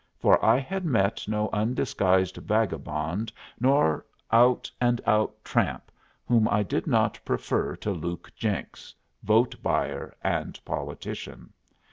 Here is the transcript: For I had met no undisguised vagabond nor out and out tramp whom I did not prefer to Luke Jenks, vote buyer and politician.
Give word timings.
For 0.17 0.43
I 0.43 0.57
had 0.57 0.83
met 0.83 1.27
no 1.27 1.47
undisguised 1.53 2.37
vagabond 2.37 3.31
nor 3.59 4.03
out 4.31 4.71
and 4.81 4.99
out 5.05 5.35
tramp 5.45 5.91
whom 6.27 6.47
I 6.49 6.63
did 6.63 6.87
not 6.87 7.19
prefer 7.23 7.75
to 7.75 7.91
Luke 7.91 8.31
Jenks, 8.35 8.95
vote 9.21 9.61
buyer 9.61 10.15
and 10.23 10.59
politician. 10.65 11.53